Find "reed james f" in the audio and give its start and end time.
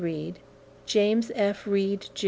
0.01-1.67